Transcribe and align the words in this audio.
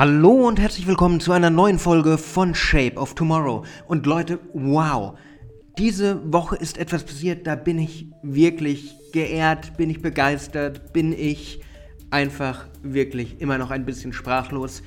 Hallo 0.00 0.48
und 0.48 0.58
herzlich 0.58 0.86
willkommen 0.86 1.20
zu 1.20 1.30
einer 1.30 1.50
neuen 1.50 1.78
Folge 1.78 2.16
von 2.16 2.54
Shape 2.54 2.96
of 2.96 3.14
Tomorrow. 3.14 3.66
Und 3.86 4.06
Leute, 4.06 4.38
wow, 4.54 5.18
diese 5.76 6.32
Woche 6.32 6.56
ist 6.56 6.78
etwas 6.78 7.04
passiert, 7.04 7.46
da 7.46 7.54
bin 7.54 7.78
ich 7.78 8.06
wirklich 8.22 8.96
geehrt, 9.12 9.76
bin 9.76 9.90
ich 9.90 10.00
begeistert, 10.00 10.94
bin 10.94 11.12
ich 11.12 11.60
einfach 12.08 12.66
wirklich 12.82 13.42
immer 13.42 13.58
noch 13.58 13.70
ein 13.70 13.84
bisschen 13.84 14.14
sprachlos. 14.14 14.82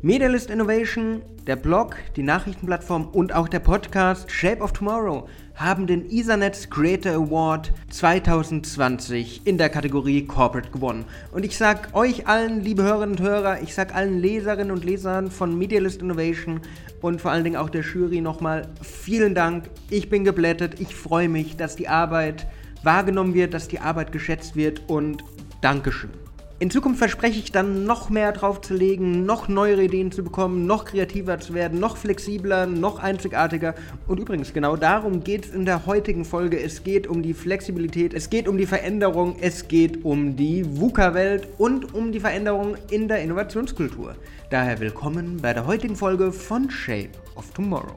Medialist 0.00 0.48
Innovation, 0.48 1.20
der 1.46 1.56
Blog, 1.56 1.96
die 2.16 2.22
Nachrichtenplattform 2.22 3.08
und 3.08 3.34
auch 3.34 3.48
der 3.50 3.60
Podcast 3.60 4.30
Shape 4.30 4.62
of 4.62 4.72
Tomorrow 4.72 5.28
haben 5.54 5.86
den 5.86 6.10
Ethernet 6.10 6.70
Creator 6.70 7.12
Award 7.12 7.72
2020 7.90 9.42
in 9.44 9.56
der 9.56 9.68
Kategorie 9.68 10.26
Corporate 10.26 10.70
gewonnen. 10.70 11.04
Und 11.32 11.44
ich 11.44 11.56
sag 11.56 11.94
euch 11.94 12.26
allen, 12.26 12.60
liebe 12.60 12.82
Hörerinnen 12.82 13.16
und 13.16 13.22
Hörer, 13.22 13.62
ich 13.62 13.74
sag 13.74 13.94
allen 13.94 14.18
Leserinnen 14.20 14.72
und 14.72 14.84
Lesern 14.84 15.30
von 15.30 15.56
Medialist 15.56 16.02
Innovation 16.02 16.60
und 17.00 17.20
vor 17.20 17.30
allen 17.30 17.44
Dingen 17.44 17.56
auch 17.56 17.70
der 17.70 17.82
Jury 17.82 18.20
nochmal 18.20 18.68
vielen 18.82 19.34
Dank. 19.34 19.70
Ich 19.90 20.10
bin 20.10 20.24
geblättet, 20.24 20.80
ich 20.80 20.94
freue 20.94 21.28
mich, 21.28 21.56
dass 21.56 21.76
die 21.76 21.88
Arbeit 21.88 22.46
wahrgenommen 22.82 23.34
wird, 23.34 23.54
dass 23.54 23.68
die 23.68 23.78
Arbeit 23.78 24.10
geschätzt 24.10 24.56
wird 24.56 24.82
und 24.88 25.22
Dankeschön. 25.60 26.23
In 26.60 26.70
Zukunft 26.70 27.00
verspreche 27.00 27.40
ich 27.40 27.50
dann 27.50 27.84
noch 27.84 28.10
mehr 28.10 28.30
drauf 28.30 28.60
zu 28.60 28.74
legen, 28.74 29.26
noch 29.26 29.48
neuere 29.48 29.82
Ideen 29.82 30.12
zu 30.12 30.22
bekommen, 30.22 30.66
noch 30.66 30.84
kreativer 30.84 31.40
zu 31.40 31.52
werden, 31.52 31.80
noch 31.80 31.96
flexibler, 31.96 32.66
noch 32.66 33.00
einzigartiger. 33.00 33.74
Und 34.06 34.20
übrigens, 34.20 34.52
genau 34.52 34.76
darum 34.76 35.24
geht 35.24 35.46
es 35.46 35.50
in 35.50 35.64
der 35.64 35.84
heutigen 35.86 36.24
Folge. 36.24 36.62
Es 36.62 36.84
geht 36.84 37.08
um 37.08 37.22
die 37.22 37.34
Flexibilität, 37.34 38.14
es 38.14 38.30
geht 38.30 38.46
um 38.46 38.56
die 38.56 38.66
Veränderung, 38.66 39.34
es 39.40 39.66
geht 39.66 40.04
um 40.04 40.36
die 40.36 40.64
VUCA-Welt 40.64 41.48
und 41.58 41.92
um 41.92 42.12
die 42.12 42.20
Veränderung 42.20 42.76
in 42.88 43.08
der 43.08 43.20
Innovationskultur. 43.20 44.14
Daher 44.50 44.78
willkommen 44.78 45.38
bei 45.42 45.52
der 45.52 45.66
heutigen 45.66 45.96
Folge 45.96 46.30
von 46.30 46.70
Shape 46.70 47.10
of 47.34 47.50
Tomorrow. 47.50 47.96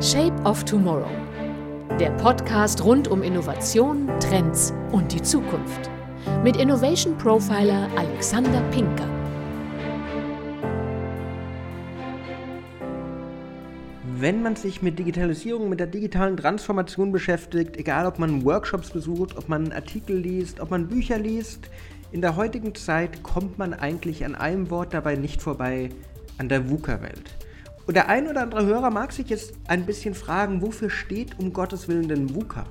Shape 0.00 0.34
of 0.44 0.64
Tomorrow. 0.64 1.06
Der 2.00 2.10
Podcast 2.12 2.82
rund 2.82 3.06
um 3.06 3.22
Innovation, 3.22 4.10
Trends 4.18 4.74
und 4.90 5.12
die 5.12 5.22
Zukunft 5.22 5.88
mit 6.42 6.56
Innovation 6.56 7.16
Profiler 7.18 7.88
Alexander 7.96 8.60
Pinker. 8.70 9.08
Wenn 14.18 14.42
man 14.42 14.54
sich 14.54 14.82
mit 14.82 14.98
Digitalisierung, 14.98 15.68
mit 15.68 15.80
der 15.80 15.88
digitalen 15.88 16.36
Transformation 16.36 17.10
beschäftigt, 17.10 17.76
egal 17.76 18.06
ob 18.06 18.18
man 18.18 18.44
Workshops 18.44 18.90
besucht, 18.90 19.36
ob 19.36 19.48
man 19.48 19.72
Artikel 19.72 20.16
liest, 20.16 20.60
ob 20.60 20.70
man 20.70 20.86
Bücher 20.88 21.18
liest, 21.18 21.70
in 22.12 22.20
der 22.20 22.36
heutigen 22.36 22.74
Zeit 22.74 23.22
kommt 23.22 23.58
man 23.58 23.74
eigentlich 23.74 24.24
an 24.24 24.34
einem 24.34 24.70
Wort 24.70 24.94
dabei 24.94 25.16
nicht 25.16 25.42
vorbei, 25.42 25.90
an 26.38 26.48
der 26.48 26.70
VUCA-Welt. 26.70 27.36
Und 27.86 27.96
der 27.96 28.08
ein 28.08 28.28
oder 28.28 28.42
andere 28.42 28.64
Hörer 28.64 28.90
mag 28.90 29.12
sich 29.12 29.28
jetzt 29.28 29.54
ein 29.66 29.86
bisschen 29.86 30.14
fragen, 30.14 30.62
wofür 30.62 30.90
steht 30.90 31.38
um 31.38 31.52
Gottes 31.52 31.88
Willen 31.88 32.08
denn 32.08 32.32
VUCA? 32.34 32.66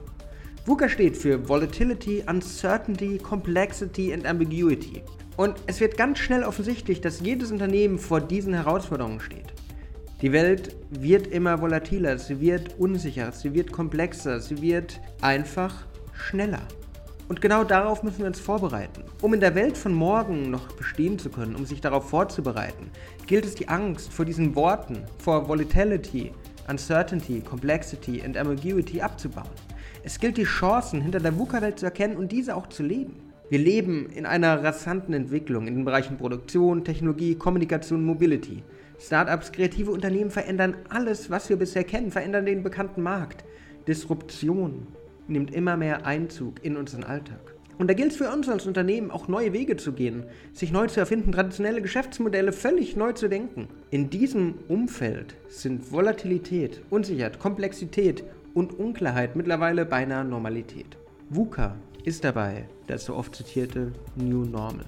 VUCA 0.64 0.90
steht 0.90 1.17
für 1.17 1.50
Volatility, 1.50 2.23
Uncertainty, 2.30 3.17
Complexity 3.17 4.14
and 4.14 4.28
Ambiguity. 4.28 5.02
Und 5.36 5.56
es 5.66 5.80
wird 5.80 5.98
ganz 5.98 6.20
schnell 6.20 6.44
offensichtlich, 6.44 7.02
dass 7.02 7.20
jedes 7.20 7.52
Unternehmen 7.52 7.98
vor 7.98 8.22
diesen 8.22 8.54
Herausforderungen 8.54 9.20
steht. 9.20 9.54
Die 10.22 10.32
Welt 10.32 10.76
wird 10.92 11.26
immer 11.26 11.59
volatiler, 11.62 12.20
sie 12.20 12.39
wird 12.39 12.78
unsicherer, 12.78 13.32
sie 13.32 13.56
wird 13.56 13.72
komplexer, 13.72 14.39
sie 14.39 14.62
wird 14.62 15.02
einfach 15.22 15.73
schneller. 16.14 16.62
Und 17.28 17.42
genau 17.42 17.64
darauf 17.64 18.04
müssen 18.04 18.20
wir 18.20 18.28
uns 18.28 18.39
vorbereiten. 18.39 19.04
Um 19.23 19.34
in 19.34 19.39
der 19.39 19.56
Welt 19.56 19.76
von 19.76 19.94
morgen 19.94 20.52
noch 20.52 20.72
bestehen 20.73 21.17
zu 21.17 21.32
können, 21.32 21.56
um 21.56 21.66
sich 21.66 21.82
darauf 21.82 22.08
vorzubereiten, 22.08 22.92
gilt 23.26 23.45
es 23.45 23.56
die 23.56 23.67
Angst 23.67 24.14
vor 24.14 24.26
diesen 24.26 24.54
Worten, 24.54 25.06
vor 25.17 25.48
Volatility, 25.48 26.32
Uncertainty, 26.67 27.42
Complexity 27.42 28.22
and 28.22 28.38
Ambiguity 28.38 29.02
abzubauen. 29.02 29.50
Es 30.03 30.19
gilt 30.19 30.38
die 30.38 30.45
Chancen 30.45 30.99
hinter 31.02 31.19
der 31.19 31.37
VUCA-Welt 31.37 31.77
zu 31.77 31.86
erkennen 31.86 32.17
und 32.17 32.31
diese 32.31 32.55
auch 32.55 32.67
zu 32.67 32.81
leben. 32.81 33.17
Wir 33.49 33.59
leben 33.59 34.08
in 34.09 34.26
einer 34.26 34.64
rasanten 34.64 35.14
Entwicklung 35.14 35.67
in 35.67 35.76
den 35.76 35.86
Bereichen 35.86 36.17
Produktion, 36.17 36.83
Technologie, 36.83 37.36
Kommunikation, 37.36 38.03
Mobility. 38.03 38.64
Startups, 38.99 39.52
kreative 39.52 39.92
Unternehmen 39.92 40.31
verändern 40.31 40.76
alles, 40.89 41.30
was 41.30 41.49
wir 41.49 41.58
bisher 41.58 41.83
kennen, 41.83 42.09
verändern 42.09 42.48
den 42.48 42.64
bekannten 42.64 43.03
Markt. 43.03 43.43
Disruption 43.87 44.87
nimmt 45.27 45.53
immer 45.53 45.77
mehr 45.77 46.05
Einzug 46.05 46.64
in 46.64 46.77
unseren 46.77 47.03
Alltag. 47.03 47.53
Und 47.77 47.87
da 47.87 47.93
gilt 47.93 48.11
es 48.11 48.17
für 48.17 48.31
uns 48.31 48.49
als 48.49 48.65
Unternehmen 48.67 49.11
auch 49.11 49.27
neue 49.27 49.53
Wege 49.53 49.76
zu 49.76 49.93
gehen, 49.93 50.23
sich 50.53 50.71
neu 50.71 50.87
zu 50.87 50.99
erfinden, 50.99 51.31
traditionelle 51.31 51.81
Geschäftsmodelle 51.81 52.53
völlig 52.53 52.95
neu 52.95 53.14
zu 53.14 53.27
denken. 53.27 53.67
In 53.92 54.09
diesem 54.09 54.55
Umfeld 54.67 55.36
sind 55.47 55.92
Volatilität, 55.92 56.81
Unsicherheit, 56.89 57.39
Komplexität 57.39 58.23
und 58.54 58.78
Unklarheit 58.78 59.36
mittlerweile 59.36 59.86
beinahe 59.86 60.26
Normalität. 60.26 60.98
VUCA 61.30 61.76
ist 62.04 62.23
dabei 62.23 62.66
das 62.88 63.06
so 63.06 63.16
oft 63.16 63.36
zitierte 63.36 63.94
New 64.16 64.45
Normal. 64.45 64.86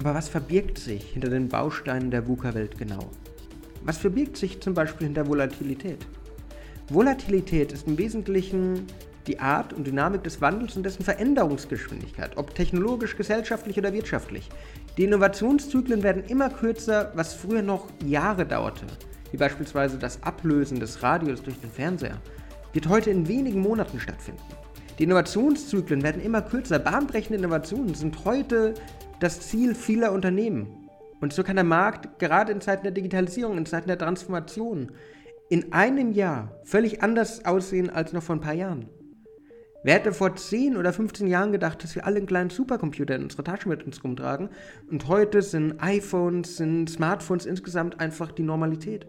Aber 0.00 0.14
was 0.14 0.28
verbirgt 0.28 0.78
sich 0.78 1.04
hinter 1.04 1.28
den 1.28 1.48
Bausteinen 1.48 2.10
der 2.10 2.26
VUCA-Welt 2.26 2.78
genau? 2.78 3.10
Was 3.84 3.98
verbirgt 3.98 4.36
sich 4.36 4.60
zum 4.60 4.74
Beispiel 4.74 5.06
hinter 5.06 5.26
Volatilität? 5.28 6.06
Volatilität 6.88 7.72
ist 7.72 7.86
im 7.86 7.98
Wesentlichen 7.98 8.86
die 9.26 9.38
Art 9.38 9.72
und 9.72 9.86
Dynamik 9.86 10.24
des 10.24 10.40
Wandels 10.40 10.76
und 10.76 10.82
dessen 10.82 11.04
Veränderungsgeschwindigkeit, 11.04 12.36
ob 12.36 12.54
technologisch, 12.54 13.16
gesellschaftlich 13.16 13.78
oder 13.78 13.92
wirtschaftlich. 13.92 14.48
Die 14.96 15.04
Innovationszyklen 15.04 16.02
werden 16.02 16.24
immer 16.24 16.50
kürzer, 16.50 17.12
was 17.14 17.34
früher 17.34 17.62
noch 17.62 17.88
Jahre 18.04 18.44
dauerte, 18.44 18.86
wie 19.30 19.36
beispielsweise 19.36 19.98
das 19.98 20.22
Ablösen 20.22 20.80
des 20.80 21.02
Radios 21.02 21.42
durch 21.42 21.60
den 21.60 21.70
Fernseher 21.70 22.18
wird 22.72 22.88
heute 22.88 23.10
in 23.10 23.28
wenigen 23.28 23.60
Monaten 23.60 24.00
stattfinden. 24.00 24.42
Die 24.98 25.04
Innovationszyklen 25.04 26.02
werden 26.02 26.22
immer 26.22 26.42
kürzer. 26.42 26.78
Bahnbrechende 26.78 27.38
Innovationen 27.38 27.94
sind 27.94 28.24
heute 28.24 28.74
das 29.20 29.40
Ziel 29.40 29.74
vieler 29.74 30.12
Unternehmen. 30.12 30.88
Und 31.20 31.32
so 31.32 31.42
kann 31.42 31.56
der 31.56 31.64
Markt 31.64 32.18
gerade 32.18 32.52
in 32.52 32.60
Zeiten 32.60 32.82
der 32.82 32.92
Digitalisierung, 32.92 33.56
in 33.56 33.66
Zeiten 33.66 33.88
der 33.88 33.98
Transformation, 33.98 34.92
in 35.48 35.72
einem 35.72 36.12
Jahr 36.12 36.60
völlig 36.64 37.02
anders 37.02 37.44
aussehen 37.44 37.90
als 37.90 38.12
noch 38.12 38.22
vor 38.22 38.36
ein 38.36 38.40
paar 38.40 38.54
Jahren. 38.54 38.88
Wer 39.84 39.94
hätte 39.94 40.12
vor 40.12 40.36
10 40.36 40.76
oder 40.76 40.92
15 40.92 41.26
Jahren 41.26 41.52
gedacht, 41.52 41.82
dass 41.82 41.94
wir 41.94 42.06
alle 42.06 42.18
einen 42.18 42.26
kleinen 42.26 42.50
Supercomputer 42.50 43.16
in 43.16 43.24
unserer 43.24 43.44
Tasche 43.44 43.68
mit 43.68 43.82
uns 43.82 44.02
rumtragen 44.04 44.48
und 44.90 45.08
heute 45.08 45.42
sind 45.42 45.82
iPhones, 45.82 46.56
sind 46.56 46.88
Smartphones 46.88 47.46
insgesamt 47.46 47.98
einfach 47.98 48.30
die 48.30 48.44
Normalität. 48.44 49.06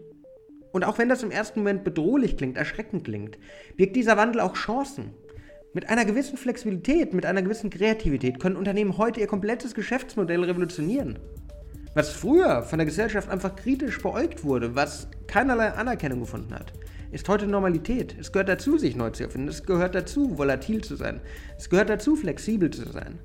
Und 0.74 0.82
auch 0.82 0.98
wenn 0.98 1.08
das 1.08 1.22
im 1.22 1.30
ersten 1.30 1.60
Moment 1.60 1.84
bedrohlich 1.84 2.36
klingt, 2.36 2.56
erschreckend 2.56 3.04
klingt, 3.04 3.38
birgt 3.76 3.94
dieser 3.94 4.16
Wandel 4.16 4.40
auch 4.40 4.54
Chancen. 4.54 5.14
Mit 5.72 5.88
einer 5.88 6.04
gewissen 6.04 6.36
Flexibilität, 6.36 7.14
mit 7.14 7.26
einer 7.26 7.42
gewissen 7.42 7.70
Kreativität 7.70 8.40
können 8.40 8.56
Unternehmen 8.56 8.98
heute 8.98 9.20
ihr 9.20 9.28
komplettes 9.28 9.76
Geschäftsmodell 9.76 10.42
revolutionieren. 10.42 11.20
Was 11.94 12.10
früher 12.10 12.64
von 12.64 12.80
der 12.80 12.86
Gesellschaft 12.86 13.30
einfach 13.30 13.54
kritisch 13.54 14.02
beäugt 14.02 14.42
wurde, 14.42 14.74
was 14.74 15.06
keinerlei 15.28 15.70
Anerkennung 15.70 16.18
gefunden 16.18 16.52
hat, 16.52 16.72
ist 17.12 17.28
heute 17.28 17.46
Normalität. 17.46 18.16
Es 18.18 18.32
gehört 18.32 18.48
dazu, 18.48 18.76
sich 18.76 18.96
neu 18.96 19.10
zu 19.10 19.22
erfinden. 19.22 19.46
Es 19.46 19.62
gehört 19.62 19.94
dazu, 19.94 20.36
volatil 20.36 20.82
zu 20.82 20.96
sein. 20.96 21.20
Es 21.56 21.70
gehört 21.70 21.88
dazu, 21.88 22.16
flexibel 22.16 22.70
zu 22.70 22.90
sein. 22.90 23.20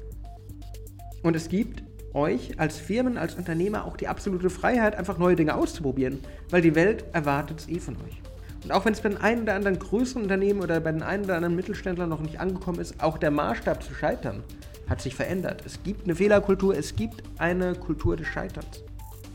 Und 1.23 1.35
es 1.35 1.49
gibt 1.49 1.81
euch 2.13 2.59
als 2.59 2.77
Firmen, 2.77 3.17
als 3.17 3.35
Unternehmer 3.35 3.85
auch 3.85 3.97
die 3.97 4.07
absolute 4.07 4.49
Freiheit, 4.49 4.95
einfach 4.95 5.17
neue 5.17 5.35
Dinge 5.35 5.55
auszuprobieren, 5.55 6.19
weil 6.49 6.61
die 6.61 6.75
Welt 6.75 7.05
erwartet 7.13 7.59
es 7.59 7.69
eh 7.69 7.79
von 7.79 7.95
euch. 7.95 8.21
Und 8.63 8.71
auch 8.71 8.85
wenn 8.85 8.93
es 8.93 9.01
bei 9.01 9.09
den 9.09 9.17
einen 9.17 9.43
oder 9.43 9.55
anderen 9.55 9.79
größeren 9.79 10.23
Unternehmen 10.23 10.61
oder 10.61 10.79
bei 10.79 10.91
den 10.91 11.03
einen 11.03 11.23
oder 11.23 11.35
anderen 11.35 11.55
Mittelständlern 11.55 12.09
noch 12.09 12.21
nicht 12.21 12.39
angekommen 12.39 12.79
ist, 12.79 13.01
auch 13.01 13.17
der 13.17 13.31
Maßstab 13.31 13.81
zu 13.83 13.93
scheitern 13.93 14.43
hat 14.89 15.01
sich 15.01 15.15
verändert. 15.15 15.61
Es 15.65 15.81
gibt 15.83 16.05
eine 16.05 16.15
Fehlerkultur, 16.15 16.75
es 16.75 16.95
gibt 16.95 17.23
eine 17.37 17.75
Kultur 17.75 18.17
des 18.17 18.27
Scheiterns. 18.27 18.83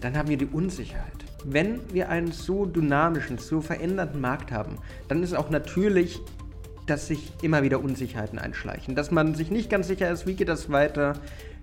Dann 0.01 0.19
haben 0.19 0.29
wir 0.29 0.37
die 0.37 0.47
Unsicherheit. 0.47 1.13
Wenn 1.45 1.81
wir 1.93 2.09
einen 2.09 2.33
so 2.33 2.67
dynamischen, 2.67 3.39
so 3.39 3.61
veränderten 3.61 4.21
Markt 4.21 4.51
haben, 4.51 4.79
dann 5.09 5.23
ist 5.23 5.35
auch 5.35 5.51
natürlich, 5.51 6.21
dass 6.87 7.07
sich 7.07 7.33
immer 7.43 7.63
wieder 7.63 7.83
Unsicherheiten 7.83 8.39
einschleichen, 8.39 8.95
dass 8.95 9.11
man 9.11 9.35
sich 9.35 9.51
nicht 9.51 9.71
ganz 9.71 9.89
sicher 9.89 10.11
ist, 10.11 10.27
wie 10.27 10.35
geht 10.35 10.49
das 10.49 10.71
weiter, 10.71 11.15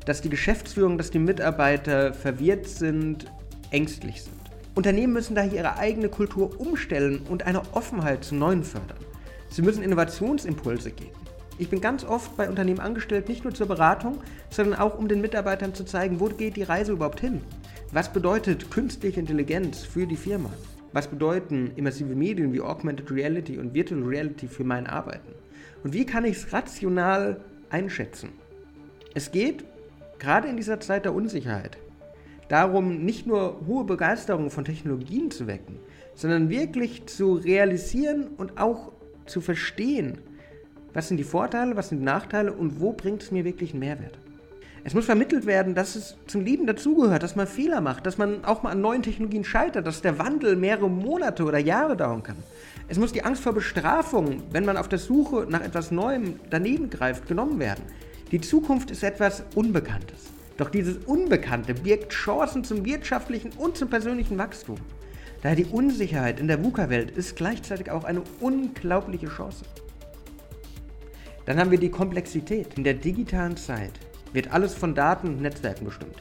dass 0.06 0.22
die 0.22 0.30
Geschäftsführung, 0.30 0.98
dass 0.98 1.12
die 1.12 1.20
Mitarbeiter 1.20 2.14
verwirrt 2.14 2.68
sind, 2.68 3.26
ängstlich 3.70 4.24
sind. 4.24 4.36
Unternehmen 4.74 5.14
müssen 5.14 5.36
daher 5.36 5.54
ihre 5.54 5.78
eigene 5.78 6.10
Kultur 6.10 6.60
umstellen 6.60 7.22
und 7.30 7.44
eine 7.46 7.62
Offenheit 7.74 8.24
zu 8.24 8.36
Neuen 8.36 8.64
fördern. 8.64 8.98
Sie 9.50 9.62
müssen 9.62 9.84
Innovationsimpulse 9.84 10.92
geben. 10.92 11.12
Ich 11.58 11.70
bin 11.70 11.82
ganz 11.82 12.04
oft 12.04 12.36
bei 12.38 12.50
Unternehmen 12.50 12.80
angestellt, 12.80 13.30
nicht 13.30 13.44
nur 13.44 13.54
zur 13.54 13.68
Beratung, 13.68 14.20
sondern 14.50 14.80
auch 14.80 14.98
um 14.98 15.08
den 15.08 15.22
Mitarbeitern 15.22 15.76
zu 15.76 15.84
zeigen, 15.84 16.20
wo 16.20 16.26
geht 16.26 16.56
die 16.56 16.64
Reise 16.64 16.94
überhaupt 16.94 17.20
hin? 17.20 17.42
Was 17.92 18.12
bedeutet 18.12 18.72
künstliche 18.72 19.20
Intelligenz 19.20 19.84
für 19.84 20.08
die 20.08 20.16
Firma? 20.16 20.50
Was 20.94 21.08
bedeuten 21.08 21.72
immersive 21.76 22.16
Medien 22.16 22.52
wie 22.54 22.62
Augmented 22.62 23.12
Reality 23.12 23.58
und 23.58 23.74
Virtual 23.74 24.04
Reality 24.04 24.48
für 24.48 24.64
mein 24.64 24.88
Arbeiten? 24.88 25.34
Und 25.84 25.94
wie 25.94 26.06
kann 26.06 26.26
ich 26.26 26.38
es 26.38 26.54
rational 26.54 27.42
einschätzen? 27.70 28.30
Es 29.14 29.32
geht 29.32 29.64
gerade 30.20 30.48
in 30.48 30.58
dieser 30.58 30.80
Zeit 30.80 31.06
der 31.06 31.14
Unsicherheit 31.14 31.78
darum, 32.50 33.06
nicht 33.06 33.26
nur 33.26 33.62
hohe 33.66 33.86
Begeisterung 33.86 34.50
von 34.50 34.66
Technologien 34.66 35.32
zu 35.32 35.48
wecken, 35.48 35.80
sondern 36.16 36.50
wirklich 36.50 37.06
zu 37.06 37.36
realisieren 37.36 38.28
und 38.38 38.60
auch 38.60 38.92
zu 39.26 39.40
verstehen, 39.40 40.18
was 40.94 41.08
sind 41.08 41.16
die 41.18 41.24
Vorteile, 41.24 41.78
was 41.78 41.90
sind 41.90 42.00
die 42.00 42.06
Nachteile 42.06 42.52
und 42.52 42.82
wo 42.82 42.92
bringt 42.92 43.24
es 43.24 43.32
mir 43.32 43.46
wirklich 43.46 43.72
einen 43.72 43.80
Mehrwert. 43.80 44.20
Es 44.84 44.96
muss 44.96 45.06
vermittelt 45.06 45.46
werden, 45.46 45.76
dass 45.76 45.96
es 45.96 46.16
zum 46.26 46.42
Leben 46.42 46.66
dazugehört, 46.66 47.22
dass 47.22 47.36
man 47.36 47.46
Fehler 47.46 47.82
macht, 47.82 48.06
dass 48.08 48.18
man 48.18 48.44
auch 48.44 48.64
mal 48.64 48.72
an 48.72 48.82
neuen 48.82 49.04
Technologien 49.04 49.44
scheitert, 49.44 49.86
dass 49.86 50.02
der 50.02 50.18
Wandel 50.18 50.56
mehrere 50.56 50.90
Monate 50.90 51.44
oder 51.44 51.60
Jahre 51.60 51.96
dauern 51.96 52.24
kann. 52.24 52.38
Es 52.88 52.98
muss 52.98 53.14
die 53.14 53.24
Angst 53.24 53.44
vor 53.44 53.54
Bestrafung, 53.54 54.42
wenn 54.52 54.66
man 54.66 54.78
auf 54.78 54.90
der 54.90 54.98
Suche 54.98 55.46
nach 55.48 55.62
etwas 55.62 55.92
Neuem 55.92 56.40
daneben 56.50 56.90
greift, 56.90 57.28
genommen 57.28 57.60
werden. 57.60 57.84
Die 58.32 58.42
Zukunft 58.42 58.90
ist 58.90 59.04
etwas 59.04 59.44
Unbekanntes. 59.54 60.32
Doch 60.58 60.70
dieses 60.70 60.98
Unbekannte 61.06 61.76
birgt 61.76 62.12
Chancen 62.12 62.64
zum 62.64 62.84
wirtschaftlichen 62.84 63.52
und 63.58 63.78
zum 63.78 63.90
persönlichen 63.90 64.38
Wachstum. 64.38 64.78
Daher 65.44 65.56
die 65.56 65.66
Unsicherheit 65.66 66.40
in 66.40 66.48
der 66.48 66.64
VUCA-Welt 66.64 67.12
ist 67.12 67.36
gleichzeitig 67.36 67.92
auch 67.92 68.04
eine 68.04 68.24
unglaubliche 68.40 69.28
Chance. 69.28 69.64
Dann 71.46 71.60
haben 71.60 71.72
wir 71.72 71.80
die 71.80 71.90
Komplexität. 71.90 72.78
In 72.78 72.84
der 72.84 72.94
digitalen 72.94 73.58
Zeit 73.58 73.94
wird 74.34 74.52
alles 74.52 74.74
von 74.74 74.96
Daten 74.96 75.28
und 75.28 75.42
Netzwerken 75.42 75.86
bestimmt. 75.86 76.16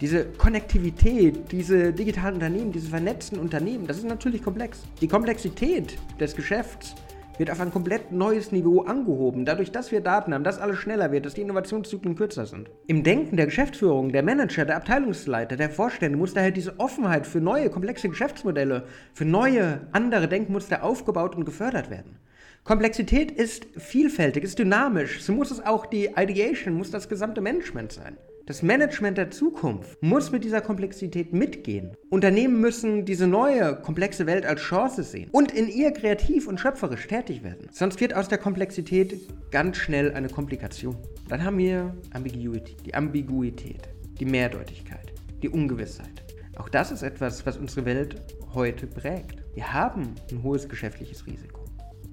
Diese 0.00 0.24
Konnektivität, 0.24 1.52
diese 1.52 1.92
digitalen 1.92 2.34
Unternehmen, 2.34 2.72
diese 2.72 2.88
vernetzten 2.88 3.38
Unternehmen, 3.38 3.86
das 3.86 3.98
ist 3.98 4.06
natürlich 4.06 4.42
komplex. 4.42 4.82
Die 5.00 5.08
Komplexität 5.08 5.96
des 6.18 6.34
Geschäfts 6.34 6.94
wird 7.38 7.50
auf 7.50 7.60
ein 7.60 7.72
komplett 7.72 8.12
neues 8.12 8.52
Niveau 8.52 8.82
angehoben, 8.82 9.44
dadurch, 9.44 9.72
dass 9.72 9.92
wir 9.92 10.00
Daten 10.00 10.34
haben, 10.34 10.44
dass 10.44 10.58
alles 10.58 10.78
schneller 10.78 11.10
wird, 11.12 11.26
dass 11.26 11.34
die 11.34 11.42
Innovationszyklen 11.42 12.16
kürzer 12.16 12.46
sind. 12.46 12.70
Im 12.86 13.02
Denken 13.02 13.36
der 13.36 13.46
Geschäftsführung, 13.46 14.12
der 14.12 14.22
Manager, 14.22 14.64
der 14.64 14.76
Abteilungsleiter, 14.76 15.56
der 15.56 15.70
Vorstände 15.70 16.18
muss 16.18 16.34
daher 16.34 16.50
diese 16.50 16.78
Offenheit 16.78 17.26
für 17.26 17.40
neue, 17.40 17.70
komplexe 17.70 18.08
Geschäftsmodelle, 18.08 18.84
für 19.12 19.24
neue, 19.24 19.86
andere 19.92 20.28
Denkmuster 20.28 20.82
aufgebaut 20.82 21.34
und 21.34 21.44
gefördert 21.44 21.90
werden. 21.90 22.18
Komplexität 22.64 23.30
ist 23.30 23.66
vielfältig, 23.76 24.42
ist 24.42 24.58
dynamisch. 24.58 25.22
So 25.22 25.34
muss 25.34 25.50
es 25.50 25.60
auch 25.60 25.84
die 25.84 26.08
Ideation, 26.16 26.72
muss 26.72 26.90
das 26.90 27.10
gesamte 27.10 27.42
Management 27.42 27.92
sein. 27.92 28.16
Das 28.46 28.62
Management 28.62 29.18
der 29.18 29.30
Zukunft 29.30 30.02
muss 30.02 30.32
mit 30.32 30.44
dieser 30.44 30.62
Komplexität 30.62 31.34
mitgehen. 31.34 31.94
Unternehmen 32.08 32.62
müssen 32.62 33.04
diese 33.04 33.26
neue, 33.26 33.76
komplexe 33.76 34.26
Welt 34.26 34.46
als 34.46 34.62
Chance 34.62 35.02
sehen 35.02 35.28
und 35.30 35.52
in 35.52 35.68
ihr 35.68 35.92
kreativ 35.92 36.46
und 36.46 36.58
schöpferisch 36.58 37.06
tätig 37.06 37.44
werden. 37.44 37.68
Sonst 37.70 38.00
wird 38.00 38.14
aus 38.14 38.28
der 38.28 38.38
Komplexität 38.38 39.20
ganz 39.50 39.76
schnell 39.76 40.14
eine 40.14 40.30
Komplikation. 40.30 40.96
Dann 41.28 41.44
haben 41.44 41.58
wir 41.58 41.94
Ambiguity, 42.14 42.76
die 42.86 42.94
Ambiguität, 42.94 43.90
die 44.18 44.24
Mehrdeutigkeit, 44.24 45.12
die 45.42 45.50
Ungewissheit. 45.50 46.24
Auch 46.56 46.70
das 46.70 46.92
ist 46.92 47.02
etwas, 47.02 47.44
was 47.44 47.58
unsere 47.58 47.84
Welt 47.84 48.22
heute 48.54 48.86
prägt. 48.86 49.42
Wir 49.54 49.70
haben 49.70 50.14
ein 50.30 50.42
hohes 50.42 50.66
geschäftliches 50.66 51.26
Risiko. 51.26 51.63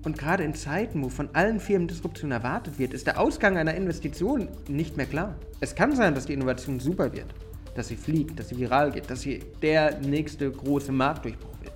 Und 0.03 0.17
gerade 0.17 0.43
in 0.43 0.55
Zeiten, 0.55 1.03
wo 1.03 1.09
von 1.09 1.29
allen 1.33 1.59
Firmen 1.59 1.87
Disruption 1.87 2.31
erwartet 2.31 2.79
wird, 2.79 2.93
ist 2.93 3.05
der 3.05 3.19
Ausgang 3.19 3.57
einer 3.57 3.75
Investition 3.75 4.47
nicht 4.67 4.97
mehr 4.97 5.05
klar. 5.05 5.35
Es 5.59 5.75
kann 5.75 5.95
sein, 5.95 6.15
dass 6.15 6.25
die 6.25 6.33
Innovation 6.33 6.79
super 6.79 7.13
wird, 7.13 7.27
dass 7.75 7.89
sie 7.89 7.95
fliegt, 7.95 8.39
dass 8.39 8.49
sie 8.49 8.57
viral 8.57 8.91
geht, 8.91 9.09
dass 9.11 9.21
sie 9.21 9.43
der 9.61 9.99
nächste 9.99 10.49
große 10.49 10.91
Marktdurchbruch 10.91 11.61
wird. 11.61 11.73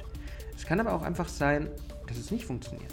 Es 0.58 0.66
kann 0.66 0.80
aber 0.80 0.94
auch 0.94 1.04
einfach 1.04 1.28
sein, 1.28 1.68
dass 2.08 2.18
es 2.18 2.32
nicht 2.32 2.46
funktioniert. 2.46 2.92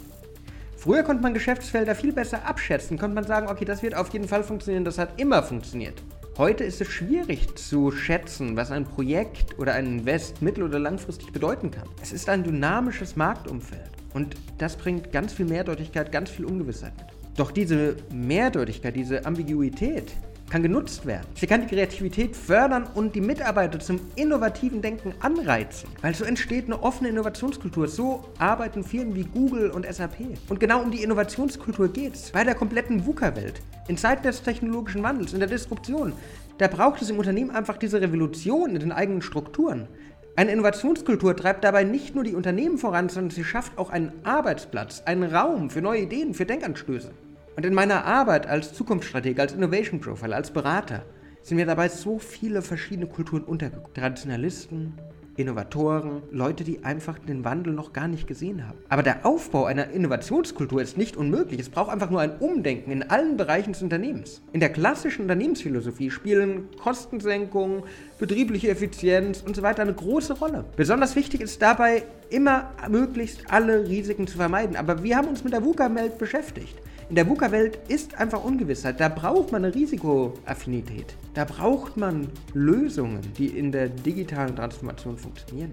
Früher 0.77 1.03
konnte 1.03 1.23
man 1.23 1.33
Geschäftsfelder 1.33 1.95
viel 1.95 2.11
besser 2.11 2.45
abschätzen, 2.45 2.99
konnte 2.99 3.15
man 3.15 3.23
sagen, 3.23 3.47
okay, 3.47 3.65
das 3.65 3.81
wird 3.81 3.95
auf 3.95 4.11
jeden 4.11 4.27
Fall 4.27 4.43
funktionieren, 4.43 4.83
das 4.83 4.97
hat 4.97 5.19
immer 5.19 5.41
funktioniert. 5.41 6.03
Heute 6.37 6.63
ist 6.63 6.81
es 6.81 6.89
schwierig 6.89 7.55
zu 7.55 7.91
schätzen, 7.91 8.57
was 8.57 8.69
ein 8.69 8.85
Projekt 8.85 9.57
oder 9.57 9.75
ein 9.75 9.85
Invest 9.85 10.41
mittel- 10.41 10.63
oder 10.63 10.79
langfristig 10.79 11.31
bedeuten 11.31 11.71
kann. 11.71 11.87
Es 12.01 12.11
ist 12.11 12.27
ein 12.27 12.43
dynamisches 12.43 13.15
Marktumfeld. 13.15 13.92
Und 14.13 14.35
das 14.57 14.75
bringt 14.75 15.11
ganz 15.11 15.33
viel 15.33 15.45
Mehrdeutigkeit, 15.45 16.11
ganz 16.11 16.29
viel 16.29 16.45
Ungewissheit 16.45 16.93
mit. 16.97 17.07
Doch 17.37 17.51
diese 17.51 17.95
Mehrdeutigkeit, 18.11 18.95
diese 18.95 19.25
Ambiguität 19.25 20.11
kann 20.49 20.61
genutzt 20.61 21.07
werden. 21.07 21.25
Sie 21.33 21.47
kann 21.47 21.61
die 21.61 21.67
Kreativität 21.67 22.35
fördern 22.35 22.85
und 22.93 23.15
die 23.15 23.21
Mitarbeiter 23.21 23.79
zum 23.79 23.99
innovativen 24.15 24.83
Denken 24.83 25.15
anreizen, 25.19 25.89
weil 26.01 26.13
so 26.13 26.25
entsteht 26.25 26.65
eine 26.65 26.83
offene 26.83 27.09
Innovationskultur. 27.09 27.87
So 27.87 28.25
arbeiten 28.37 28.83
Firmen 28.83 29.15
wie 29.15 29.23
Google 29.23 29.71
und 29.71 29.91
SAP. 29.91 30.17
Und 30.49 30.59
genau 30.59 30.83
um 30.83 30.91
die 30.91 31.01
Innovationskultur 31.01 31.91
geht 31.91 32.13
es 32.13 32.29
bei 32.29 32.43
der 32.43 32.53
kompletten 32.53 33.03
VUCA-Welt. 33.03 33.61
In 33.87 33.97
Zeiten 33.97 34.21
des 34.21 34.43
technologischen 34.43 35.01
Wandels, 35.01 35.33
in 35.33 35.39
der 35.39 35.49
Disruption, 35.49 36.13
da 36.59 36.67
braucht 36.67 37.01
es 37.01 37.09
im 37.09 37.17
Unternehmen 37.17 37.49
einfach 37.49 37.77
diese 37.77 37.99
Revolution 37.99 38.75
in 38.75 38.79
den 38.79 38.91
eigenen 38.91 39.23
Strukturen. 39.23 39.87
Eine 40.35 40.51
Innovationskultur 40.51 41.35
treibt 41.35 41.63
dabei 41.63 41.83
nicht 41.83 42.15
nur 42.15 42.23
die 42.23 42.33
Unternehmen 42.33 42.79
voran, 42.79 43.07
sondern 43.07 43.29
sie 43.29 43.43
schafft 43.43 43.77
auch 43.77 43.91
einen 43.91 44.11
Arbeitsplatz, 44.23 45.03
einen 45.05 45.23
Raum 45.23 45.69
für 45.69 45.81
neue 45.81 46.01
Ideen, 46.01 46.33
für 46.33 46.47
Denkanstöße. 46.47 47.11
Und 47.55 47.65
in 47.67 47.75
meiner 47.75 48.05
Arbeit 48.05 48.47
als 48.47 48.73
Zukunftsstratege, 48.73 49.39
als 49.39 49.53
Innovation 49.53 50.01
Profiler, 50.01 50.37
als 50.37 50.49
Berater 50.49 51.05
sind 51.43 51.57
mir 51.57 51.67
dabei 51.67 51.87
so 51.87 52.17
viele 52.17 52.63
verschiedene 52.63 53.05
Kulturen 53.05 53.43
untergekommen. 53.43 53.93
Traditionalisten, 53.93 54.97
Innovatoren, 55.35 56.21
Leute, 56.31 56.63
die 56.63 56.83
einfach 56.83 57.17
den 57.17 57.43
Wandel 57.43 57.73
noch 57.73 57.91
gar 57.91 58.07
nicht 58.07 58.27
gesehen 58.27 58.67
haben. 58.67 58.77
Aber 58.89 59.01
der 59.01 59.25
Aufbau 59.25 59.65
einer 59.65 59.89
Innovationskultur 59.89 60.81
ist 60.81 60.97
nicht 60.97 61.17
unmöglich. 61.17 61.59
Es 61.59 61.69
braucht 61.69 61.91
einfach 61.91 62.11
nur 62.11 62.21
ein 62.21 62.37
Umdenken 62.37 62.91
in 62.91 63.03
allen 63.03 63.35
Bereichen 63.35 63.73
des 63.73 63.81
Unternehmens. 63.81 64.41
In 64.53 64.59
der 64.59 64.69
klassischen 64.69 65.23
Unternehmensphilosophie 65.23 66.11
spielen 66.11 66.69
Kostensenkung, 66.81 67.83
betriebliche 68.19 68.69
Effizienz 68.69 69.41
und 69.41 69.55
so 69.55 69.63
weiter 69.63 69.81
eine 69.81 69.93
große 69.93 70.33
Rolle. 70.33 70.65
Besonders 70.75 71.15
wichtig 71.15 71.41
ist 71.41 71.61
dabei, 71.61 72.03
immer 72.29 72.71
möglichst 72.89 73.51
alle 73.51 73.87
Risiken 73.87 74.27
zu 74.27 74.37
vermeiden. 74.37 74.75
Aber 74.75 75.03
wir 75.03 75.17
haben 75.17 75.27
uns 75.27 75.43
mit 75.43 75.53
der 75.53 75.63
VUCA-Welt 75.63 76.19
beschäftigt. 76.19 76.75
In 77.09 77.15
der 77.15 77.27
VUCA-Welt 77.27 77.79
ist 77.89 78.15
einfach 78.15 78.43
Ungewissheit. 78.43 78.99
Da 78.99 79.09
braucht 79.09 79.51
man 79.51 79.65
eine 79.65 79.75
Risikoaffinität. 79.75 81.15
Da 81.33 81.45
braucht 81.45 81.97
man 81.97 82.29
Lösungen, 82.53 83.21
die 83.37 83.47
in 83.47 83.71
der 83.71 83.89
digitalen 83.89 84.55
Transformation 84.55 85.17
funktionieren. 85.17 85.71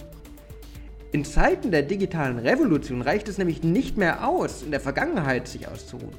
In 1.13 1.25
Zeiten 1.25 1.71
der 1.71 1.83
digitalen 1.83 2.39
Revolution 2.39 3.03
reicht 3.03 3.29
es 3.29 3.39
nämlich 3.39 3.63
nicht 3.63 3.97
mehr 3.97 4.29
aus, 4.29 4.63
in 4.63 4.71
der 4.71 4.81
Vergangenheit 4.81 5.49
sich 5.49 5.67
auszuruhen. 5.67 6.15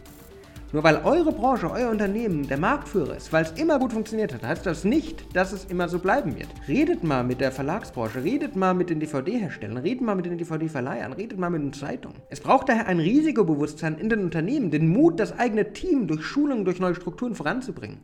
Nur 0.73 0.85
weil 0.85 1.01
eure 1.03 1.33
Branche, 1.33 1.69
euer 1.69 1.89
Unternehmen 1.89 2.47
der 2.47 2.57
Marktführer 2.57 3.17
ist, 3.17 3.33
weil 3.33 3.43
es 3.43 3.51
immer 3.51 3.77
gut 3.77 3.91
funktioniert 3.91 4.33
hat, 4.33 4.43
heißt 4.43 4.65
das 4.65 4.85
nicht, 4.85 5.35
dass 5.35 5.51
es 5.51 5.65
immer 5.65 5.89
so 5.89 5.99
bleiben 5.99 6.37
wird. 6.39 6.47
Redet 6.65 7.03
mal 7.03 7.25
mit 7.25 7.41
der 7.41 7.51
Verlagsbranche, 7.51 8.23
redet 8.23 8.55
mal 8.55 8.73
mit 8.73 8.89
den 8.89 9.01
DVD-Herstellern, 9.01 9.75
redet 9.75 10.01
mal 10.01 10.15
mit 10.15 10.27
den 10.27 10.37
DVD-Verleihern, 10.37 11.11
redet 11.11 11.37
mal 11.37 11.49
mit 11.49 11.61
den 11.61 11.73
Zeitungen. 11.73 12.15
Es 12.29 12.39
braucht 12.39 12.69
daher 12.69 12.87
ein 12.87 13.01
Risikobewusstsein 13.01 13.97
in 13.97 14.07
den 14.07 14.23
Unternehmen, 14.23 14.71
den 14.71 14.87
Mut, 14.87 15.19
das 15.19 15.37
eigene 15.37 15.73
Team 15.73 16.07
durch 16.07 16.23
Schulungen, 16.23 16.63
durch 16.63 16.79
neue 16.79 16.95
Strukturen 16.95 17.35
voranzubringen. 17.35 17.99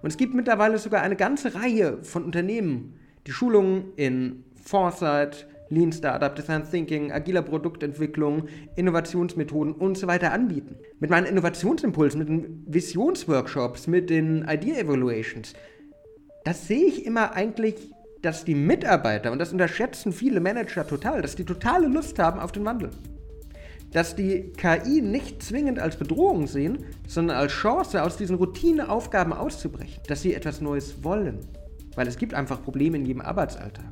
Und 0.00 0.08
es 0.08 0.16
gibt 0.16 0.32
mittlerweile 0.32 0.78
sogar 0.78 1.02
eine 1.02 1.16
ganze 1.16 1.54
Reihe 1.54 1.98
von 2.02 2.24
Unternehmen, 2.24 2.98
die 3.26 3.32
Schulungen 3.32 3.92
in 3.96 4.44
Foresight, 4.54 5.46
Lean 5.70 5.92
Startup, 5.92 6.34
Design 6.34 6.64
Thinking, 6.68 7.12
agiler 7.12 7.42
Produktentwicklung, 7.42 8.48
Innovationsmethoden 8.76 9.72
und 9.72 9.96
so 9.96 10.06
weiter 10.08 10.32
anbieten. 10.32 10.76
Mit 10.98 11.10
meinen 11.10 11.26
Innovationsimpulsen, 11.26 12.18
mit 12.18 12.28
den 12.28 12.64
Visionsworkshops, 12.66 13.86
mit 13.86 14.10
den 14.10 14.44
Idea 14.48 14.78
Evaluations, 14.78 15.54
das 16.44 16.66
sehe 16.66 16.86
ich 16.86 17.06
immer 17.06 17.34
eigentlich, 17.34 17.92
dass 18.22 18.44
die 18.44 18.54
Mitarbeiter, 18.54 19.30
und 19.32 19.38
das 19.38 19.52
unterschätzen 19.52 20.12
viele 20.12 20.40
Manager 20.40 20.86
total, 20.86 21.22
dass 21.22 21.36
die 21.36 21.44
totale 21.44 21.86
Lust 21.86 22.18
haben 22.18 22.40
auf 22.40 22.52
den 22.52 22.64
Wandel. 22.64 22.90
Dass 23.92 24.14
die 24.14 24.52
KI 24.56 25.00
nicht 25.02 25.42
zwingend 25.42 25.78
als 25.78 25.96
Bedrohung 25.96 26.46
sehen, 26.46 26.84
sondern 27.08 27.36
als 27.36 27.52
Chance, 27.52 28.02
aus 28.02 28.16
diesen 28.16 28.36
Routineaufgaben 28.36 29.32
auszubrechen. 29.32 30.02
Dass 30.06 30.22
sie 30.22 30.34
etwas 30.34 30.60
Neues 30.60 31.02
wollen. 31.02 31.40
Weil 31.96 32.06
es 32.06 32.16
gibt 32.16 32.34
einfach 32.34 32.62
Probleme 32.62 32.98
in 32.98 33.04
jedem 33.04 33.22
Arbeitsalltag. 33.22 33.90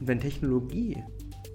Und 0.00 0.08
wenn 0.08 0.20
Technologie, 0.20 1.02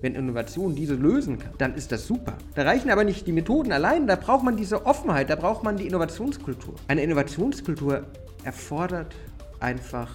wenn 0.02 0.16
Innovation 0.16 0.76
diese 0.76 0.94
lösen 0.94 1.40
kann, 1.40 1.54
dann 1.58 1.74
ist 1.74 1.92
das 1.92 2.06
super. 2.06 2.38
Da 2.54 2.64
reichen 2.64 2.92
aber 2.92 3.04
nicht 3.04 3.26
die 3.26 3.32
Methoden 3.32 3.72
allein, 3.72 4.08
da 4.08 4.16
braucht 4.16 4.44
man 4.44 4.56
diese 4.56 4.86
Offenheit, 4.86 5.30
da 5.30 5.36
braucht 5.36 5.64
man 5.64 5.78
die 5.78 5.88
Innovationskultur. 5.88 6.76
Eine 6.88 7.02
Innovationskultur 7.02 8.04
erfordert 8.44 9.16
einfach 9.60 10.14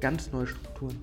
ganz 0.00 0.32
neue 0.32 0.48
Strukturen. 0.48 0.98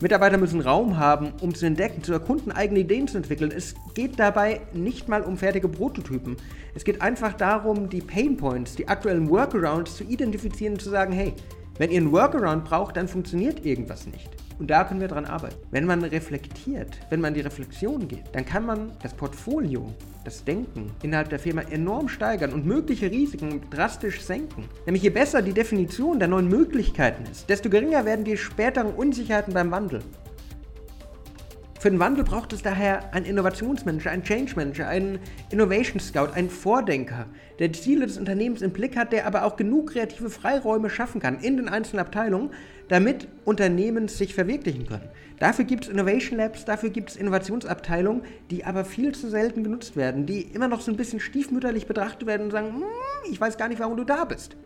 Mitarbeiter 0.00 0.36
müssen 0.36 0.60
Raum 0.60 0.98
haben, 0.98 1.32
um 1.40 1.54
zu 1.54 1.64
entdecken, 1.66 2.02
zu 2.02 2.12
erkunden, 2.12 2.52
eigene 2.52 2.80
Ideen 2.80 3.08
zu 3.08 3.16
entwickeln. 3.16 3.50
Es 3.50 3.74
geht 3.94 4.18
dabei 4.18 4.60
nicht 4.74 5.08
mal 5.08 5.22
um 5.22 5.36
fertige 5.38 5.68
Prototypen. 5.68 6.36
Es 6.74 6.84
geht 6.84 7.00
einfach 7.00 7.32
darum, 7.32 7.88
die 7.88 8.02
Painpoints, 8.02 8.76
die 8.76 8.88
aktuellen 8.88 9.30
Workarounds 9.30 9.96
zu 9.96 10.04
identifizieren 10.04 10.74
und 10.74 10.82
zu 10.82 10.90
sagen, 10.90 11.12
hey, 11.12 11.32
wenn 11.78 11.90
ihr 11.90 12.00
einen 12.00 12.12
Workaround 12.12 12.64
braucht, 12.64 12.96
dann 12.96 13.08
funktioniert 13.08 13.64
irgendwas 13.64 14.06
nicht. 14.06 14.45
Und 14.58 14.70
da 14.70 14.84
können 14.84 15.00
wir 15.00 15.08
dran 15.08 15.26
arbeiten. 15.26 15.56
Wenn 15.70 15.84
man 15.84 16.02
reflektiert, 16.02 16.98
wenn 17.10 17.20
man 17.20 17.28
in 17.28 17.34
die 17.34 17.40
Reflexion 17.42 18.08
geht, 18.08 18.24
dann 18.32 18.44
kann 18.44 18.64
man 18.64 18.92
das 19.02 19.12
Portfolio, 19.12 19.92
das 20.24 20.44
Denken 20.44 20.90
innerhalb 21.02 21.28
der 21.28 21.38
Firma 21.38 21.62
enorm 21.62 22.08
steigern 22.08 22.52
und 22.52 22.66
mögliche 22.66 23.10
Risiken 23.10 23.60
drastisch 23.70 24.22
senken. 24.22 24.64
Nämlich 24.86 25.02
je 25.02 25.10
besser 25.10 25.42
die 25.42 25.52
Definition 25.52 26.18
der 26.18 26.28
neuen 26.28 26.48
Möglichkeiten 26.48 27.24
ist, 27.30 27.48
desto 27.48 27.68
geringer 27.68 28.04
werden 28.04 28.24
die 28.24 28.36
späteren 28.36 28.94
Unsicherheiten 28.94 29.52
beim 29.52 29.70
Wandel. 29.70 30.00
Für 31.86 31.90
den 31.90 32.00
Wandel 32.00 32.24
braucht 32.24 32.52
es 32.52 32.62
daher 32.62 33.14
einen 33.14 33.26
Innovationsmanager, 33.26 34.10
einen 34.10 34.24
Change 34.24 34.56
Manager, 34.56 34.88
einen 34.88 35.20
Innovation 35.50 36.00
Scout, 36.00 36.32
einen 36.34 36.50
Vordenker, 36.50 37.26
der 37.60 37.68
die 37.68 37.80
Ziele 37.80 38.06
des 38.06 38.18
Unternehmens 38.18 38.60
im 38.60 38.72
Blick 38.72 38.96
hat, 38.96 39.12
der 39.12 39.24
aber 39.24 39.44
auch 39.44 39.54
genug 39.54 39.92
kreative 39.92 40.28
Freiräume 40.28 40.90
schaffen 40.90 41.20
kann 41.20 41.38
in 41.38 41.56
den 41.56 41.68
einzelnen 41.68 42.04
Abteilungen, 42.04 42.50
damit 42.88 43.28
Unternehmen 43.44 44.08
sich 44.08 44.34
verwirklichen 44.34 44.88
können. 44.88 45.08
Dafür 45.38 45.64
gibt 45.64 45.84
es 45.84 45.90
Innovation 45.90 46.38
Labs, 46.38 46.64
dafür 46.64 46.90
gibt 46.90 47.10
es 47.10 47.16
Innovationsabteilungen, 47.16 48.22
die 48.50 48.64
aber 48.64 48.84
viel 48.84 49.14
zu 49.14 49.30
selten 49.30 49.62
genutzt 49.62 49.94
werden, 49.94 50.26
die 50.26 50.40
immer 50.40 50.66
noch 50.66 50.80
so 50.80 50.90
ein 50.90 50.96
bisschen 50.96 51.20
stiefmütterlich 51.20 51.86
betrachtet 51.86 52.26
werden 52.26 52.46
und 52.46 52.50
sagen, 52.50 52.74
hm, 52.74 52.82
ich 53.30 53.40
weiß 53.40 53.58
gar 53.58 53.68
nicht, 53.68 53.78
warum 53.78 53.96
du 53.96 54.02
da 54.02 54.24
bist. 54.24 54.56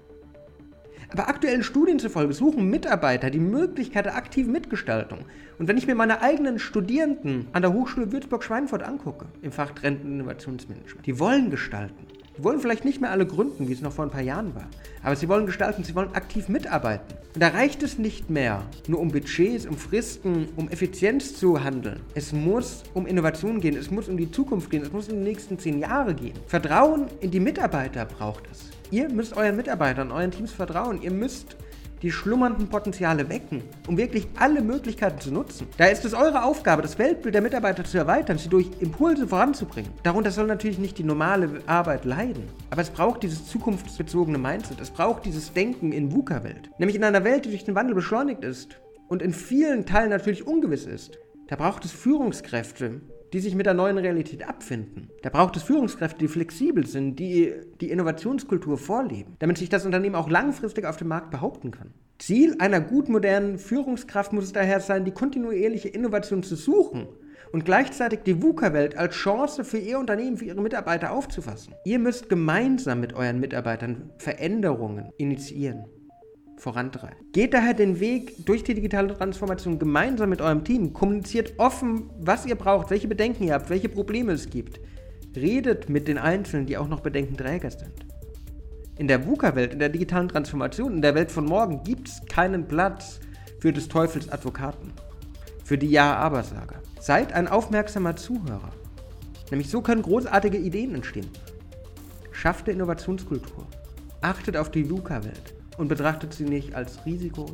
Aber 1.12 1.28
aktuellen 1.28 1.64
Studien 1.64 1.98
zufolge 1.98 2.32
suchen 2.32 2.70
Mitarbeiter 2.70 3.30
die 3.30 3.40
Möglichkeit 3.40 4.06
der 4.06 4.16
aktiven 4.16 4.52
Mitgestaltung. 4.52 5.20
Und 5.58 5.66
wenn 5.66 5.76
ich 5.76 5.86
mir 5.86 5.96
meine 5.96 6.22
eigenen 6.22 6.58
Studierenden 6.58 7.48
an 7.52 7.62
der 7.62 7.72
Hochschule 7.72 8.12
Würzburg-Schweinfurt 8.12 8.82
angucke, 8.82 9.26
im 9.42 9.50
Fach 9.50 9.72
Trend- 9.72 10.04
und 10.04 10.12
Innovationsmanagement, 10.12 11.06
die 11.06 11.18
wollen 11.18 11.50
gestalten. 11.50 12.06
Die 12.38 12.44
wollen 12.44 12.60
vielleicht 12.60 12.84
nicht 12.84 13.00
mehr 13.00 13.10
alle 13.10 13.26
gründen, 13.26 13.68
wie 13.68 13.72
es 13.72 13.82
noch 13.82 13.92
vor 13.92 14.06
ein 14.06 14.10
paar 14.10 14.22
Jahren 14.22 14.54
war. 14.54 14.68
Aber 15.02 15.16
sie 15.16 15.28
wollen 15.28 15.46
gestalten, 15.46 15.82
sie 15.82 15.94
wollen 15.94 16.14
aktiv 16.14 16.48
mitarbeiten. 16.48 17.14
Und 17.34 17.42
da 17.42 17.48
reicht 17.48 17.82
es 17.82 17.98
nicht 17.98 18.30
mehr, 18.30 18.62
nur 18.86 19.00
um 19.00 19.10
Budgets, 19.10 19.66
um 19.66 19.76
Fristen, 19.76 20.48
um 20.56 20.68
Effizienz 20.68 21.34
zu 21.34 21.62
handeln. 21.62 22.00
Es 22.14 22.32
muss 22.32 22.84
um 22.94 23.06
Innovation 23.06 23.60
gehen, 23.60 23.76
es 23.76 23.90
muss 23.90 24.08
um 24.08 24.16
die 24.16 24.30
Zukunft 24.30 24.70
gehen, 24.70 24.82
es 24.82 24.92
muss 24.92 25.08
in 25.08 25.16
die 25.16 25.28
nächsten 25.28 25.58
zehn 25.58 25.80
Jahre 25.80 26.14
gehen. 26.14 26.34
Vertrauen 26.46 27.08
in 27.20 27.30
die 27.30 27.40
Mitarbeiter 27.40 28.04
braucht 28.04 28.44
es. 28.50 28.70
Ihr 28.90 29.08
müsst 29.08 29.36
euren 29.36 29.56
Mitarbeitern, 29.56 30.10
euren 30.10 30.32
Teams 30.32 30.50
vertrauen. 30.50 31.00
Ihr 31.00 31.12
müsst 31.12 31.56
die 32.02 32.10
schlummernden 32.10 32.68
Potenziale 32.68 33.28
wecken, 33.28 33.62
um 33.86 33.96
wirklich 33.96 34.26
alle 34.36 34.62
Möglichkeiten 34.62 35.20
zu 35.20 35.30
nutzen. 35.30 35.68
Da 35.76 35.86
ist 35.86 36.04
es 36.04 36.14
eure 36.14 36.42
Aufgabe, 36.42 36.82
das 36.82 36.98
Weltbild 36.98 37.34
der 37.34 37.42
Mitarbeiter 37.42 37.84
zu 37.84 37.98
erweitern, 37.98 38.38
sie 38.38 38.48
durch 38.48 38.68
Impulse 38.80 39.28
voranzubringen. 39.28 39.92
Darunter 40.02 40.30
soll 40.30 40.46
natürlich 40.46 40.78
nicht 40.78 40.98
die 40.98 41.04
normale 41.04 41.60
Arbeit 41.66 42.04
leiden, 42.04 42.48
aber 42.70 42.82
es 42.82 42.90
braucht 42.90 43.22
dieses 43.22 43.46
zukunftsbezogene 43.46 44.38
Mindset, 44.38 44.80
es 44.80 44.90
braucht 44.90 45.24
dieses 45.24 45.52
Denken 45.52 45.92
in 45.92 46.10
VUCA-Welt. 46.10 46.70
Nämlich 46.78 46.96
in 46.96 47.04
einer 47.04 47.22
Welt, 47.22 47.44
die 47.44 47.50
durch 47.50 47.64
den 47.64 47.74
Wandel 47.74 47.94
beschleunigt 47.94 48.42
ist 48.42 48.80
und 49.08 49.22
in 49.22 49.32
vielen 49.32 49.86
Teilen 49.86 50.10
natürlich 50.10 50.46
ungewiss 50.46 50.86
ist. 50.86 51.18
Da 51.48 51.56
braucht 51.56 51.84
es 51.84 51.92
Führungskräfte, 51.92 53.02
die 53.32 53.40
sich 53.40 53.54
mit 53.54 53.66
der 53.66 53.74
neuen 53.74 53.98
Realität 53.98 54.48
abfinden. 54.48 55.10
Da 55.22 55.30
braucht 55.30 55.56
es 55.56 55.62
Führungskräfte, 55.62 56.18
die 56.18 56.28
flexibel 56.28 56.86
sind, 56.86 57.18
die 57.18 57.52
die 57.80 57.90
Innovationskultur 57.90 58.78
vorleben, 58.78 59.36
damit 59.38 59.58
sich 59.58 59.68
das 59.68 59.86
Unternehmen 59.86 60.16
auch 60.16 60.28
langfristig 60.28 60.84
auf 60.86 60.96
dem 60.96 61.08
Markt 61.08 61.30
behaupten 61.30 61.70
kann. 61.70 61.92
Ziel 62.18 62.56
einer 62.58 62.80
gut 62.80 63.08
modernen 63.08 63.58
Führungskraft 63.58 64.32
muss 64.32 64.44
es 64.44 64.52
daher 64.52 64.80
sein, 64.80 65.04
die 65.04 65.12
kontinuierliche 65.12 65.88
Innovation 65.88 66.42
zu 66.42 66.56
suchen 66.56 67.08
und 67.52 67.64
gleichzeitig 67.64 68.20
die 68.24 68.42
VUCA-Welt 68.42 68.96
als 68.96 69.14
Chance 69.14 69.64
für 69.64 69.78
Ihr 69.78 69.98
Unternehmen, 69.98 70.36
für 70.36 70.44
Ihre 70.44 70.60
Mitarbeiter 70.60 71.12
aufzufassen. 71.12 71.74
Ihr 71.84 71.98
müsst 71.98 72.28
gemeinsam 72.28 73.00
mit 73.00 73.14
euren 73.14 73.40
Mitarbeitern 73.40 74.10
Veränderungen 74.18 75.10
initiieren 75.16 75.86
vorantreiben. 76.60 77.16
Geht 77.32 77.54
daher 77.54 77.74
den 77.74 78.00
Weg 78.00 78.44
durch 78.46 78.62
die 78.62 78.74
digitale 78.74 79.16
Transformation 79.16 79.78
gemeinsam 79.78 80.30
mit 80.30 80.40
eurem 80.40 80.64
Team. 80.64 80.92
Kommuniziert 80.92 81.54
offen, 81.58 82.10
was 82.18 82.46
ihr 82.46 82.54
braucht, 82.54 82.90
welche 82.90 83.08
Bedenken 83.08 83.44
ihr 83.44 83.54
habt, 83.54 83.70
welche 83.70 83.88
Probleme 83.88 84.32
es 84.32 84.50
gibt. 84.50 84.80
Redet 85.34 85.88
mit 85.88 86.08
den 86.08 86.18
Einzelnen, 86.18 86.66
die 86.66 86.76
auch 86.76 86.88
noch 86.88 87.00
Bedenkenträger 87.00 87.70
sind. 87.70 88.06
In 88.98 89.08
der 89.08 89.26
VUCA-Welt, 89.26 89.72
in 89.72 89.78
der 89.78 89.88
digitalen 89.88 90.28
Transformation, 90.28 90.94
in 90.94 91.02
der 91.02 91.14
Welt 91.14 91.30
von 91.32 91.46
morgen 91.46 91.82
gibt 91.84 92.08
es 92.08 92.20
keinen 92.26 92.68
Platz 92.68 93.20
für 93.58 93.72
des 93.72 93.88
Teufels 93.88 94.28
Advokaten, 94.28 94.92
für 95.64 95.78
die 95.78 95.88
Ja-Aber-Sager. 95.88 96.82
Seid 97.00 97.32
ein 97.32 97.48
aufmerksamer 97.48 98.16
Zuhörer. 98.16 98.72
Nämlich 99.50 99.70
so 99.70 99.80
können 99.80 100.02
großartige 100.02 100.58
Ideen 100.58 100.94
entstehen. 100.94 101.28
Schafft 102.30 102.66
eine 102.66 102.74
Innovationskultur. 102.74 103.66
Achtet 104.20 104.56
auf 104.56 104.70
die 104.70 104.88
VUCA-Welt 104.90 105.59
und 105.80 105.88
betrachtet 105.88 106.34
sie 106.34 106.44
nicht 106.44 106.74
als 106.74 107.04
Risiko, 107.06 107.46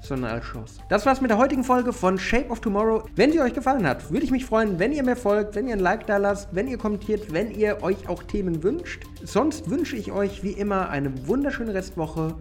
sondern 0.00 0.32
als 0.32 0.44
Chance. 0.44 0.80
Das 0.88 1.06
war's 1.06 1.20
mit 1.20 1.30
der 1.30 1.38
heutigen 1.38 1.62
Folge 1.62 1.92
von 1.92 2.18
Shape 2.18 2.50
of 2.50 2.60
Tomorrow. 2.60 3.04
Wenn 3.14 3.30
sie 3.30 3.40
euch 3.40 3.54
gefallen 3.54 3.86
hat, 3.86 4.10
würde 4.10 4.24
ich 4.24 4.32
mich 4.32 4.44
freuen, 4.44 4.80
wenn 4.80 4.92
ihr 4.92 5.04
mir 5.04 5.14
folgt, 5.14 5.54
wenn 5.54 5.68
ihr 5.68 5.74
ein 5.74 5.80
Like 5.80 6.06
da 6.08 6.16
lasst, 6.16 6.48
wenn 6.52 6.66
ihr 6.66 6.76
kommentiert, 6.76 7.32
wenn 7.32 7.52
ihr 7.52 7.82
euch 7.82 8.08
auch 8.08 8.24
Themen 8.24 8.64
wünscht. 8.64 9.04
Sonst 9.22 9.70
wünsche 9.70 9.96
ich 9.96 10.10
euch 10.10 10.42
wie 10.42 10.50
immer 10.50 10.90
eine 10.90 11.28
wunderschöne 11.28 11.72
Restwoche 11.72 12.34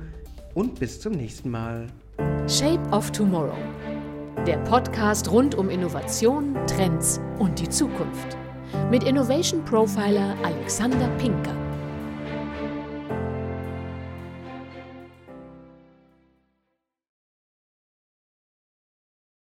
und 0.56 0.80
bis 0.80 1.00
zum 1.00 1.14
nächsten 1.14 1.52
Mal. 1.52 1.86
Shape 2.48 2.82
of 2.92 3.12
Tomorrow. 3.12 3.54
Der 4.48 4.58
Podcast 4.58 5.32
rund 5.32 5.54
um 5.54 5.70
Innovation, 5.70 6.58
Trends 6.66 7.22
und 7.38 7.60
die 7.60 7.70
Zukunft. 7.70 8.38
Mit 8.90 9.04
Innovation 9.04 9.64
Profiler 9.66 10.36
Alexander 10.44 11.10
Pinker. 11.20 11.71